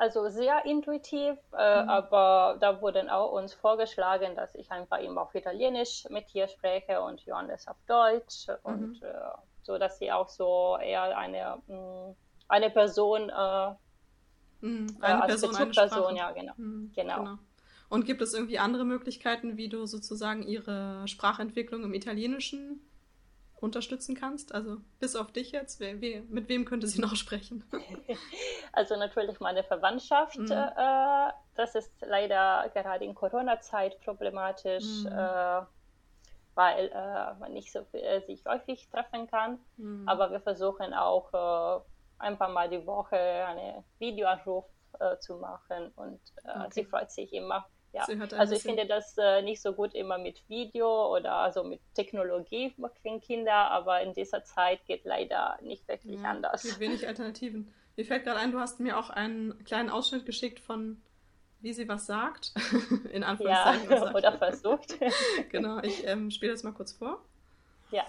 [0.00, 1.90] Also sehr intuitiv, äh, mhm.
[1.90, 7.02] aber da wurden auch uns vorgeschlagen, dass ich einfach immer auf Italienisch mit ihr spreche
[7.02, 8.72] und Johannes auf Deutsch mhm.
[8.72, 9.12] und äh,
[9.62, 12.16] so, dass sie auch so eher eine, mh, mm,
[12.48, 13.74] eine Person, äh,
[14.62, 14.96] mhm.
[15.02, 16.54] eine äh, als Person, Bezugsperson, ja, genau.
[16.56, 17.18] Mhm, genau.
[17.18, 17.38] genau.
[17.90, 22.80] Und gibt es irgendwie andere Möglichkeiten, wie du sozusagen ihre Sprachentwicklung im Italienischen
[23.60, 24.54] unterstützen kannst?
[24.54, 27.64] Also bis auf dich jetzt, wer, wer, mit wem könnte sie noch sprechen?
[28.72, 30.38] Also natürlich meine Verwandtschaft.
[30.38, 30.52] Mhm.
[30.52, 35.08] Äh, das ist leider gerade in Corona-Zeit problematisch, mhm.
[35.08, 35.62] äh,
[36.54, 39.58] weil äh, man nicht so viel, äh, sich häufig treffen kann.
[39.76, 40.08] Mhm.
[40.08, 41.82] Aber wir versuchen auch äh,
[42.18, 44.66] ein paar Mal die Woche einen Videoanruf
[45.00, 46.68] äh, zu machen und okay.
[46.70, 50.48] sie freut sich immer ja, also ich finde das äh, nicht so gut immer mit
[50.48, 56.20] Video oder also mit Technologie für Kinder, aber in dieser Zeit geht leider nicht wirklich
[56.20, 56.64] ja, anders.
[56.64, 57.74] Es gibt wenig Alternativen.
[57.96, 61.02] Mir fällt gerade ein, du hast mir auch einen kleinen Ausschnitt geschickt von
[61.60, 62.52] wie sie was sagt.
[63.12, 63.90] In Anführungszeichen.
[63.90, 64.96] Ja, oder versucht.
[65.50, 67.22] genau, ich ähm, spiele das mal kurz vor.
[67.90, 68.04] Ja.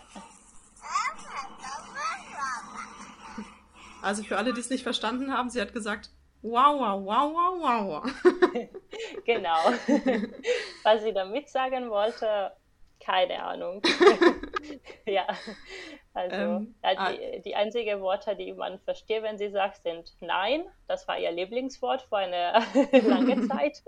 [4.02, 6.10] Also für alle, die es nicht verstanden haben, sie hat gesagt,
[6.44, 8.04] Wow, wow, wow, wow, wow.
[9.26, 9.58] genau.
[10.84, 12.52] Was sie damit sagen wollte,
[13.00, 13.82] keine Ahnung.
[15.06, 15.28] ja,
[16.14, 17.40] also ähm, ja, die, ah.
[17.46, 20.66] die einzigen Worte, die man versteht, wenn sie sagt, sind Nein.
[20.88, 23.82] Das war ihr Lieblingswort vor einer langen Zeit.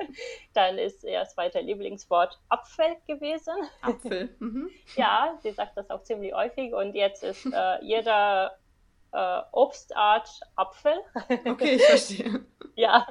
[0.54, 3.54] Dann ist ihr zweiter Lieblingswort Apfel gewesen.
[3.82, 4.36] Apfel.
[4.40, 4.70] Mhm.
[4.96, 8.58] Ja, sie sagt das auch ziemlich häufig und jetzt ist äh, jeder
[9.14, 11.00] äh, Obstart Apfel.
[11.46, 12.46] Okay, ich verstehe.
[12.76, 13.08] ja,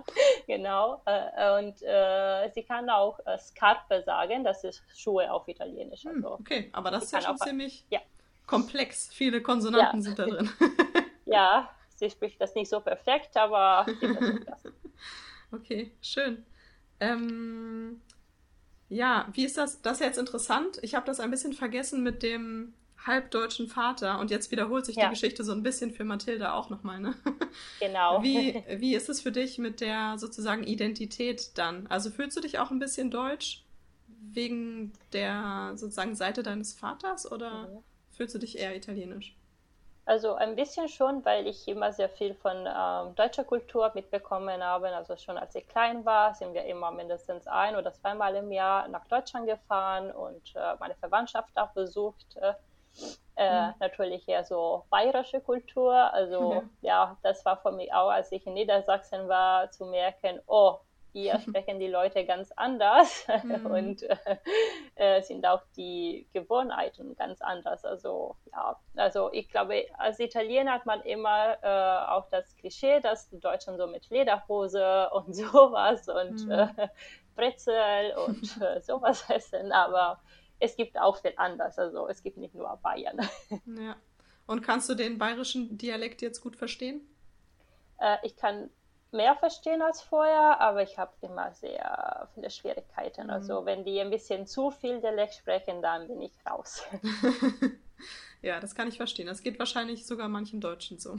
[0.47, 1.01] genau.
[1.07, 6.03] Äh, und äh, sie kann auch äh, Scarpe sagen, das ist Schuhe auf Italienisch.
[6.03, 8.01] Hm, also, okay, aber das ist ja schon ziemlich ja.
[8.47, 9.11] komplex.
[9.13, 10.03] Viele Konsonanten ja.
[10.03, 10.51] sind da drin.
[11.25, 14.65] ja, sie spricht das nicht so perfekt, aber sie versucht das.
[15.53, 16.45] Okay, schön.
[16.99, 18.01] Ähm,
[18.89, 19.81] ja, wie ist das?
[19.83, 20.79] Das ist jetzt interessant.
[20.83, 22.75] Ich habe das ein bisschen vergessen mit dem
[23.07, 25.05] halbdeutschen Vater und jetzt wiederholt sich ja.
[25.05, 27.15] die Geschichte so ein bisschen für Mathilde auch nochmal, ne?
[27.81, 28.23] Genau.
[28.23, 31.87] Wie, wie ist es für dich mit der sozusagen Identität dann?
[31.89, 33.65] Also fühlst du dich auch ein bisschen deutsch
[34.07, 37.85] wegen der sozusagen Seite deines Vaters oder mhm.
[38.11, 39.37] fühlst du dich eher italienisch?
[40.05, 44.89] Also ein bisschen schon, weil ich immer sehr viel von ähm, deutscher Kultur mitbekommen habe.
[44.89, 48.89] Also schon als ich klein war, sind wir immer mindestens ein oder zweimal im Jahr
[48.89, 52.37] nach Deutschland gefahren und äh, meine Verwandtschaft auch besucht.
[52.37, 52.55] Äh,
[53.37, 53.75] äh, mhm.
[53.81, 55.95] Natürlich eher so bayerische Kultur.
[55.95, 56.71] Also mhm.
[56.83, 60.79] ja, das war für mich auch, als ich in Niedersachsen war, zu merken, oh,
[61.13, 63.67] hier sprechen die Leute ganz anders mhm.
[63.67, 64.17] und äh,
[64.97, 67.85] äh, sind auch die Gewohnheiten ganz anders.
[67.85, 73.29] Also ja, also ich glaube, als Italiener hat man immer äh, auch das Klischee, dass
[73.29, 76.53] die Deutschen so mit Lederhose und sowas und mhm.
[76.53, 76.89] Äh,
[77.35, 80.21] Brezel und äh, sowas essen, aber
[80.63, 81.79] es gibt auch viel anders.
[81.79, 83.21] Also es gibt nicht nur Bayern.
[83.67, 83.97] Ja.
[84.47, 87.01] Und kannst du den bayerischen Dialekt jetzt gut verstehen?
[87.99, 88.71] Äh, ich kann
[89.13, 93.25] mehr verstehen als vorher, aber ich habe immer sehr viele Schwierigkeiten.
[93.25, 93.31] Mhm.
[93.31, 96.83] Also wenn die ein bisschen zu viel Dialekt sprechen, dann bin ich raus.
[98.43, 99.27] ja, das kann ich verstehen.
[99.27, 101.17] Das geht wahrscheinlich sogar manchen Deutschen so.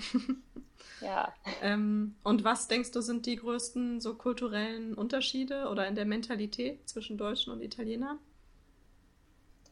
[1.02, 1.34] ja.
[1.62, 6.88] Ähm, und was denkst du sind die größten so kulturellen Unterschiede oder in der Mentalität
[6.90, 8.20] zwischen Deutschen und Italienern?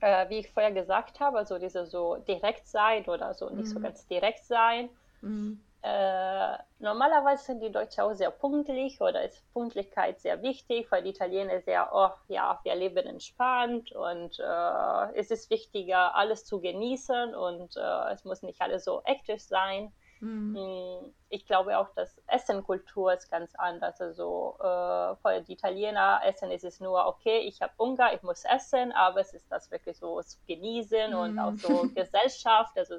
[0.01, 3.73] Äh, wie ich vorher gesagt habe, also diese so direkt sein oder so nicht mhm.
[3.73, 4.89] so ganz direkt sein.
[5.21, 5.61] Mhm.
[5.83, 11.09] Äh, normalerweise sind die Deutschen auch sehr pünktlich oder ist Pünktlichkeit sehr wichtig, weil die
[11.09, 17.33] Italiener sehr, oh ja, wir leben entspannt und äh, es ist wichtiger, alles zu genießen
[17.33, 19.91] und äh, es muss nicht alles so aktiv sein.
[20.21, 20.53] Mhm.
[20.53, 23.99] Mm, ich glaube auch, dass Essenkultur ist ganz anders.
[23.99, 28.43] Also äh, für die Italiener Essen ist es nur, okay, ich habe Hunger, ich muss
[28.45, 31.17] essen, aber es ist das wirklich so zu genießen mhm.
[31.17, 32.77] und auch so Gesellschaft.
[32.77, 32.97] Also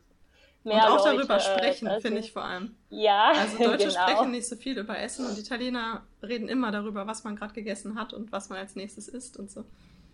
[0.65, 2.77] mehr und auch Leute, darüber sprechen, äh, finde ich vor allem.
[2.91, 4.01] Ja, also Deutsche genau.
[4.01, 7.99] sprechen nicht so viel über Essen und Italiener reden immer darüber, was man gerade gegessen
[7.99, 9.65] hat und was man als nächstes isst und so.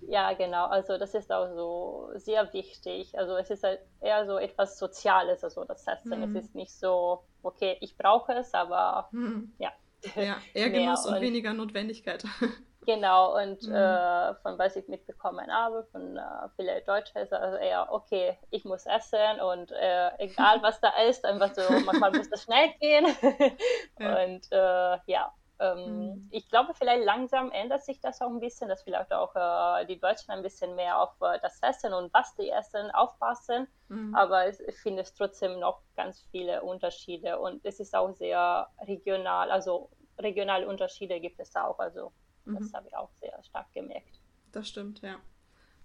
[0.03, 0.67] Ja, genau.
[0.67, 3.17] Also das ist auch so sehr wichtig.
[3.19, 6.19] Also es ist halt eher so etwas Soziales, also das Essen.
[6.19, 6.37] Mhm.
[6.37, 9.53] Es ist nicht so, okay, ich brauche es, aber mhm.
[9.59, 9.73] ja.
[10.15, 12.25] Ja, eher Genuss und, und, weniger Notwendigkeit.
[12.87, 13.75] Genau, und mhm.
[13.75, 16.23] äh, von was ich mitbekommen habe, von äh,
[16.57, 21.23] vielen Deutschen ist also eher, okay, ich muss essen und äh, egal was da ist,
[21.27, 23.05] einfach so, manchmal muss das schnell gehen.
[24.01, 24.25] ja.
[24.25, 26.29] Und äh, ja, mhm.
[26.31, 29.99] Ich glaube, vielleicht langsam ändert sich das auch ein bisschen, dass vielleicht auch äh, die
[29.99, 33.67] Deutschen ein bisschen mehr auf äh, das Essen und was die essen aufpassen.
[33.89, 34.15] Mhm.
[34.15, 38.69] Aber es, ich finde es trotzdem noch ganz viele Unterschiede und es ist auch sehr
[38.87, 39.51] regional.
[39.51, 41.79] Also regionale Unterschiede gibt es auch.
[41.79, 42.13] Also
[42.45, 42.73] das mhm.
[42.75, 44.21] habe ich auch sehr stark gemerkt.
[44.53, 45.17] Das stimmt, ja.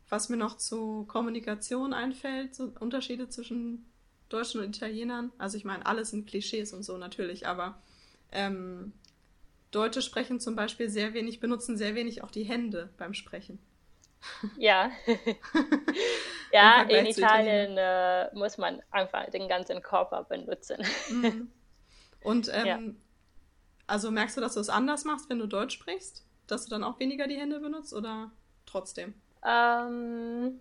[0.09, 3.91] Was mir noch zu Kommunikation einfällt, so Unterschiede zwischen
[4.29, 5.31] Deutschen und Italienern.
[5.37, 7.81] Also ich meine, alles sind Klischees und so natürlich, aber
[8.31, 8.93] ähm,
[9.73, 13.59] Deutsche sprechen zum Beispiel sehr wenig, benutzen sehr wenig auch die Hände beim Sprechen.
[14.57, 14.91] Ja.
[16.53, 20.81] ja, in Italien äh, muss man einfach den ganzen Körper benutzen.
[21.09, 21.51] Mhm.
[22.21, 22.79] Und ähm, ja.
[23.87, 26.25] also merkst du, dass du es anders machst, wenn du Deutsch sprichst?
[26.47, 28.31] Dass du dann auch weniger die Hände benutzt oder
[28.65, 29.13] trotzdem?
[29.45, 30.59] Ähm,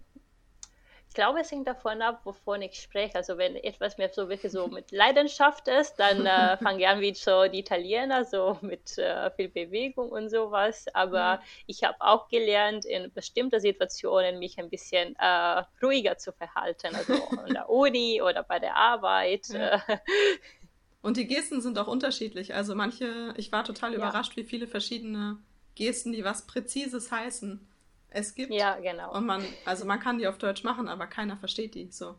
[1.13, 3.17] ich glaube, es hängt davon ab, wovon ich spreche.
[3.17, 7.03] Also wenn etwas mir so wirklich so mit Leidenschaft ist, dann äh, fange ich an
[7.03, 10.87] wie so die Italiener, so mit äh, viel Bewegung und sowas.
[10.95, 11.41] Aber mhm.
[11.67, 16.97] ich habe auch gelernt, in bestimmten Situationen mich ein bisschen äh, ruhiger zu verhalten.
[16.97, 17.13] Also
[17.47, 19.49] in der Uni oder bei der Arbeit.
[19.49, 19.83] Ja.
[21.03, 22.55] Und die Gesten sind auch unterschiedlich.
[22.55, 23.99] Also manche, ich war total ja.
[23.99, 25.37] überrascht, wie viele verschiedene
[25.75, 27.69] Gesten, die was Präzises heißen
[28.15, 28.53] es gibt.
[28.53, 29.15] Ja, genau.
[29.15, 32.17] Und man, also man kann die auf Deutsch machen, aber keiner versteht die so.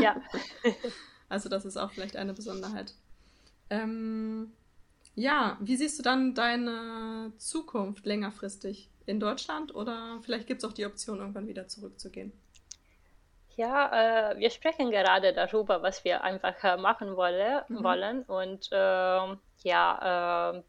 [0.00, 0.16] Ja.
[1.28, 2.94] also das ist auch vielleicht eine Besonderheit.
[3.68, 4.52] Ähm,
[5.14, 10.72] ja, wie siehst du dann deine Zukunft längerfristig in Deutschland oder vielleicht gibt es auch
[10.72, 12.32] die Option, irgendwann wieder zurückzugehen?
[13.56, 17.84] Ja, äh, wir sprechen gerade darüber, was wir einfach äh, machen wolle, mhm.
[17.84, 18.22] wollen.
[18.22, 20.62] Und äh, ja,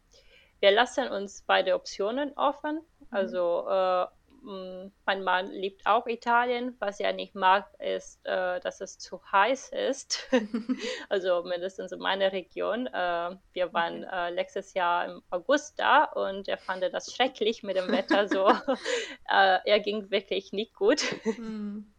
[0.60, 2.76] wir lassen uns beide Optionen offen.
[2.76, 3.06] Mhm.
[3.10, 4.06] Also äh,
[4.44, 6.76] mein Mann liebt auch Italien.
[6.80, 10.28] Was er nicht mag, ist, äh, dass es zu heiß ist.
[11.08, 12.86] also mindestens in meiner Region.
[12.86, 17.76] Äh, wir waren äh, letztes Jahr im August da und er fand das schrecklich mit
[17.76, 18.28] dem Wetter.
[18.28, 18.48] So,
[19.28, 21.04] äh, er ging wirklich nicht gut.
[21.24, 21.92] Mhm.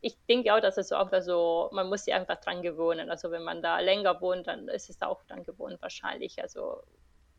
[0.00, 3.10] ich denke auch, dass es auch so, man muss sich einfach dran gewöhnen.
[3.10, 6.42] Also wenn man da länger wohnt, dann ist es auch dran gewohnt wahrscheinlich.
[6.42, 6.82] Also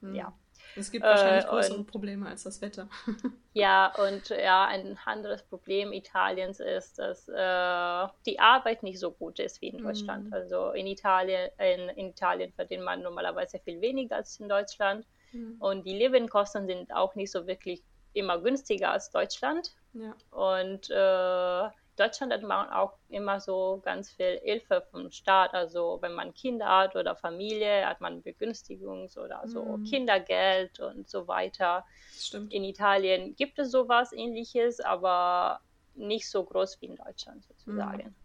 [0.02, 0.16] mhm.
[0.16, 0.34] ja.
[0.76, 2.88] Es gibt wahrscheinlich äh, größere und, Probleme als das Wetter.
[3.54, 9.40] ja, und ja, ein anderes Problem Italiens ist, dass äh, die Arbeit nicht so gut
[9.40, 10.28] ist wie in Deutschland.
[10.28, 10.34] Mhm.
[10.34, 15.06] Also in Italien, in, in, Italien verdient man normalerweise viel weniger als in Deutschland.
[15.32, 15.58] Mhm.
[15.60, 17.84] Und die Lebenskosten sind auch nicht so wirklich
[18.14, 19.74] immer günstiger als Deutschland.
[19.94, 20.16] Ja.
[20.32, 25.54] Und äh, Deutschland hat man auch immer so ganz viel Hilfe vom Staat.
[25.54, 29.84] Also wenn man Kinder hat oder Familie, hat man Begünstigungs- oder so mm.
[29.84, 31.86] Kindergeld und so weiter.
[32.12, 32.52] Stimmt.
[32.52, 35.62] In Italien gibt es sowas ähnliches, aber
[35.96, 38.10] nicht so groß wie in Deutschland sozusagen.
[38.10, 38.16] Mm.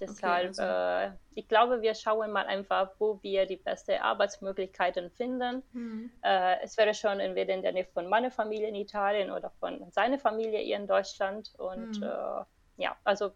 [0.00, 1.12] Deshalb, okay, also.
[1.12, 5.62] äh, ich glaube, wir schauen mal einfach, wo wir die besten Arbeitsmöglichkeiten finden.
[5.72, 6.10] Mhm.
[6.22, 9.90] Äh, es wäre schon entweder in der Nähe von meiner Familie in Italien oder von
[9.90, 11.52] seiner Familie hier in Deutschland.
[11.58, 12.02] Und mhm.
[12.02, 12.44] äh,
[12.80, 13.32] ja, also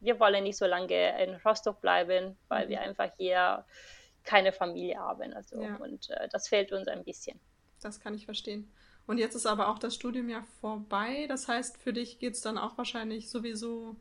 [0.00, 2.70] wir wollen nicht so lange in Rostock bleiben, weil mhm.
[2.70, 3.64] wir einfach hier
[4.24, 5.32] keine Familie haben.
[5.32, 5.76] Also, ja.
[5.76, 7.38] Und äh, das fehlt uns ein bisschen.
[7.80, 8.70] Das kann ich verstehen.
[9.06, 11.26] Und jetzt ist aber auch das Studium ja vorbei.
[11.28, 13.94] Das heißt, für dich geht es dann auch wahrscheinlich sowieso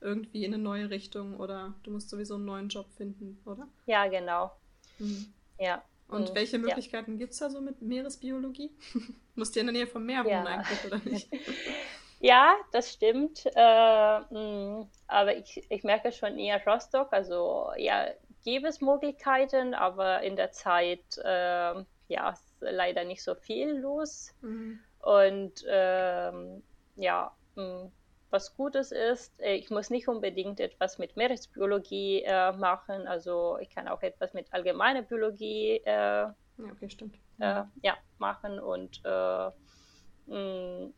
[0.00, 3.68] irgendwie in eine neue Richtung oder du musst sowieso einen neuen Job finden, oder?
[3.86, 4.52] Ja, genau.
[4.98, 5.32] Mhm.
[5.58, 5.82] Ja.
[6.08, 6.34] Und mhm.
[6.34, 7.18] welche Möglichkeiten ja.
[7.18, 8.70] gibt es da so mit Meeresbiologie?
[9.34, 10.44] musst du in der Nähe vom Meer wohnen ja.
[10.44, 11.28] eigentlich, oder nicht?
[12.22, 13.44] Ja, das stimmt.
[13.52, 17.12] Äh, mm, aber ich, ich merke schon eher Rostock.
[17.12, 18.06] Also ja,
[18.44, 24.32] gäbe es Möglichkeiten, aber in der Zeit äh, ja, ist leider nicht so viel los.
[24.40, 24.78] Mhm.
[25.00, 26.62] Und ähm,
[26.94, 27.92] ja, mh, mm,
[28.30, 33.08] was Gutes ist, äh, ich muss nicht unbedingt etwas mit Meeresbiologie äh, machen.
[33.08, 37.16] Also ich kann auch etwas mit allgemeiner Biologie äh, ja, okay, stimmt.
[37.40, 39.50] Äh, ja, machen und äh,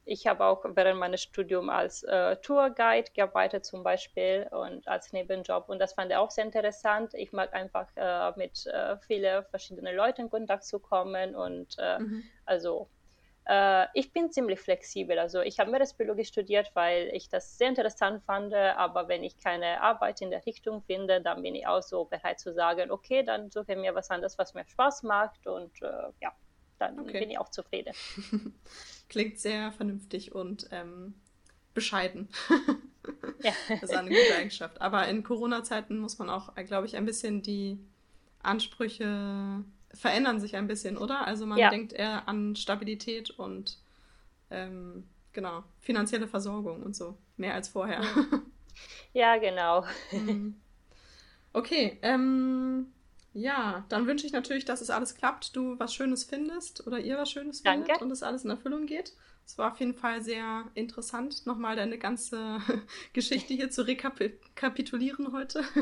[0.05, 5.69] ich habe auch während meines Studiums als äh, Tourguide gearbeitet zum Beispiel und als Nebenjob
[5.69, 7.15] und das fand ich auch sehr interessant.
[7.15, 11.99] Ich mag einfach äh, mit äh, vielen verschiedenen Leuten in Kontakt zu kommen und äh,
[11.99, 12.23] mhm.
[12.45, 12.89] also
[13.47, 15.19] äh, ich bin ziemlich flexibel.
[15.19, 19.81] Also ich habe Meeresbiologie studiert, weil ich das sehr interessant fand, aber wenn ich keine
[19.83, 23.51] Arbeit in der Richtung finde, dann bin ich auch so bereit zu sagen, okay, dann
[23.51, 26.33] suche ich mir was anderes, was mir Spaß macht und äh, ja,
[26.79, 27.21] dann okay.
[27.21, 27.95] bin ich auch zufrieden.
[29.09, 31.15] Klingt sehr vernünftig und ähm,
[31.75, 32.29] bescheiden.
[33.43, 33.53] ja.
[33.69, 34.81] Das ist eine gute Eigenschaft.
[34.81, 37.79] Aber in Corona-Zeiten muss man auch, glaube ich, ein bisschen die
[38.43, 41.27] Ansprüche verändern sich ein bisschen, oder?
[41.27, 41.71] Also man ja.
[41.71, 43.79] denkt eher an Stabilität und
[44.51, 48.03] ähm, genau, finanzielle Versorgung und so, mehr als vorher.
[49.13, 49.85] Ja, genau.
[50.13, 50.57] Mhm.
[51.53, 52.93] Okay, ähm,
[53.35, 57.19] ja, dann wünsche ich natürlich, dass es alles klappt, du was Schönes findest oder ihr
[57.19, 57.87] was Schönes Danke.
[57.87, 59.13] findet und es alles in Erfüllung geht.
[59.45, 62.61] Es war auf jeden Fall sehr interessant, nochmal deine ganze
[63.13, 65.63] Geschichte hier zu rekapitulieren heute.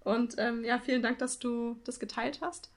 [0.00, 2.70] Und ähm, ja, vielen Dank, dass du das geteilt hast.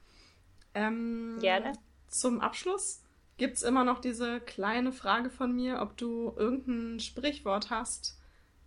[0.74, 1.72] Ähm, Gerne.
[2.08, 3.00] Zum Abschluss
[3.38, 8.18] gibt es immer noch diese kleine Frage von mir, ob du irgendein Sprichwort hast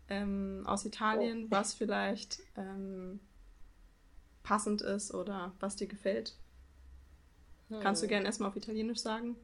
[0.10, 1.48] ähm, aus Italien, oh.
[1.52, 3.20] was vielleicht ähm,
[4.46, 6.36] passend ist oder was dir gefällt.
[7.70, 7.80] Hm.
[7.82, 9.36] Kannst du gerne erstmal auf Italienisch sagen?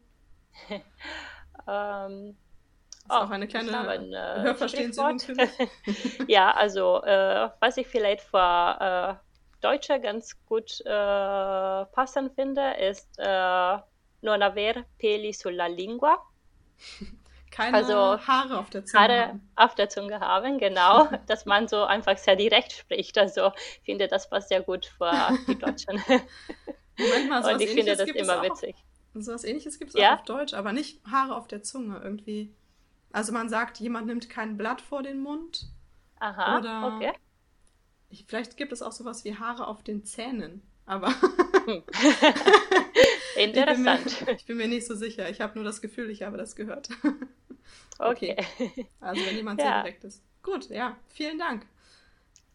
[1.68, 5.50] ähm, ist oh, auch eine kleine ein, äh, Hörverstehensübung für mich.
[6.28, 13.10] ja, also äh, was ich vielleicht für äh, Deutsche ganz gut äh, passend finde, ist
[13.18, 13.78] äh,
[14.22, 16.18] non aver peli sulla lingua.
[17.52, 17.94] Keine also,
[18.26, 19.04] Haare auf der Zunge.
[19.04, 19.50] Haare haben.
[19.58, 21.10] auf der Zunge haben, genau.
[21.28, 23.18] dass man so einfach sehr direkt spricht.
[23.18, 26.02] Also ich finde, das passt sehr gut für die Deutschen.
[26.98, 28.76] Moment mal, Und ich finde das immer witzig.
[29.14, 30.16] So was ähnliches gibt es ja?
[30.16, 32.56] auch auf Deutsch, aber nicht Haare auf der Zunge irgendwie.
[33.12, 35.68] Also man sagt, jemand nimmt kein Blatt vor den Mund.
[36.20, 37.12] Aha, oder okay.
[38.28, 41.10] Vielleicht gibt es auch sowas wie Haare auf den Zähnen, aber
[41.66, 41.84] hm.
[43.36, 44.06] Interessant.
[44.06, 45.30] Ich bin, mir, ich bin, mir, nicht so sicher.
[45.30, 46.90] Ich habe nur das Gefühl, ich habe das gehört.
[48.00, 48.36] Okay.
[48.60, 48.88] okay.
[49.00, 49.68] Also wenn jemand ja.
[49.68, 50.24] sehr direkt ist.
[50.44, 51.66] Gut, ja, vielen Dank.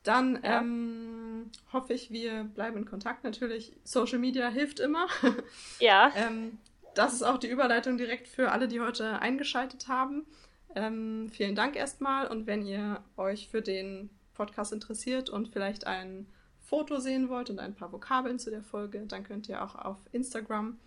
[0.02, 0.60] Dann ja.
[0.60, 3.24] ähm, hoffe ich, wir bleiben in Kontakt.
[3.24, 5.08] Natürlich, Social Media hilft immer.
[5.80, 6.12] Ja.
[6.16, 6.58] ähm,
[6.94, 10.26] das ist auch die Überleitung direkt für alle, die heute eingeschaltet haben.
[10.74, 16.26] Ähm, vielen Dank erstmal und wenn ihr euch für den Podcast interessiert und vielleicht ein
[16.60, 19.98] Foto sehen wollt und ein paar Vokabeln zu der Folge, dann könnt ihr auch auf
[20.12, 20.78] Instagram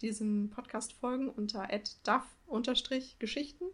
[0.00, 1.70] diesem Podcast folgen unter
[2.60, 3.64] duff-geschichten.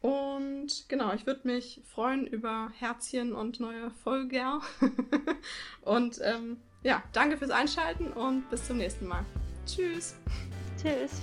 [0.00, 4.60] Und genau, ich würde mich freuen über Herzchen und neue Folger.
[5.80, 9.24] und ähm, ja, danke fürs Einschalten und bis zum nächsten Mal.
[9.66, 10.14] Tschüss.
[10.76, 11.22] Tschüss.